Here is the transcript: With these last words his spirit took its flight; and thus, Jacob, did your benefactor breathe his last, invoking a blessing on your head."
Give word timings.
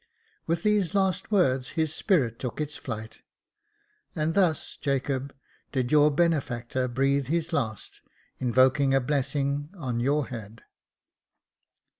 With 0.47 0.63
these 0.63 0.95
last 0.95 1.29
words 1.29 1.69
his 1.77 1.93
spirit 1.93 2.39
took 2.39 2.59
its 2.59 2.75
flight; 2.75 3.19
and 4.15 4.33
thus, 4.33 4.75
Jacob, 4.77 5.31
did 5.73 5.91
your 5.91 6.09
benefactor 6.09 6.87
breathe 6.87 7.27
his 7.27 7.53
last, 7.53 8.01
invoking 8.39 8.95
a 8.95 8.99
blessing 8.99 9.69
on 9.77 9.99
your 9.99 10.25
head." 10.29 10.63